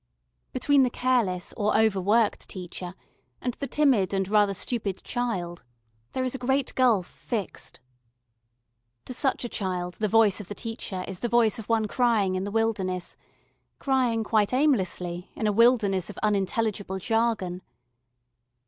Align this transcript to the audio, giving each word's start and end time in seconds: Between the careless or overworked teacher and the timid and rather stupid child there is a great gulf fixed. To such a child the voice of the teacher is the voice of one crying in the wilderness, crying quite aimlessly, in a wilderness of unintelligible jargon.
Between 0.51 0.81
the 0.81 0.89
careless 0.89 1.53
or 1.55 1.77
overworked 1.77 2.49
teacher 2.49 2.95
and 3.39 3.53
the 3.53 3.67
timid 3.67 4.15
and 4.15 4.27
rather 4.27 4.55
stupid 4.55 5.03
child 5.03 5.63
there 6.13 6.23
is 6.23 6.33
a 6.33 6.39
great 6.39 6.73
gulf 6.73 7.05
fixed. 7.05 7.81
To 9.05 9.13
such 9.13 9.45
a 9.45 9.47
child 9.47 9.97
the 9.99 10.07
voice 10.07 10.41
of 10.41 10.47
the 10.47 10.55
teacher 10.55 11.03
is 11.07 11.19
the 11.19 11.29
voice 11.29 11.59
of 11.59 11.69
one 11.69 11.87
crying 11.87 12.33
in 12.33 12.45
the 12.45 12.49
wilderness, 12.51 13.15
crying 13.77 14.23
quite 14.23 14.53
aimlessly, 14.53 15.29
in 15.35 15.45
a 15.45 15.51
wilderness 15.51 16.09
of 16.09 16.17
unintelligible 16.23 16.97
jargon. 16.97 17.61